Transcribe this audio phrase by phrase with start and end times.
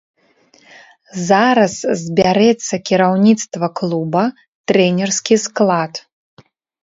[1.29, 4.23] Зараз збярэцца кіраўніцтва клуба,
[4.71, 5.93] трэнерскі склад.